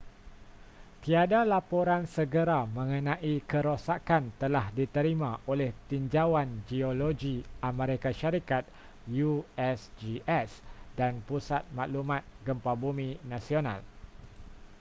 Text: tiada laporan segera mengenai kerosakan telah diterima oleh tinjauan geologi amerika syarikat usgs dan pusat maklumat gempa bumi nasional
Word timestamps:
tiada 1.05 1.39
laporan 1.53 2.03
segera 2.15 2.59
mengenai 2.77 3.35
kerosakan 3.51 4.23
telah 4.41 4.65
diterima 4.77 5.31
oleh 5.51 5.69
tinjauan 5.89 6.49
geologi 6.69 7.37
amerika 7.71 8.09
syarikat 8.19 8.63
usgs 9.25 10.51
dan 10.97 11.13
pusat 11.27 11.61
maklumat 11.77 12.23
gempa 12.45 12.71
bumi 12.83 13.09
nasional 13.33 13.79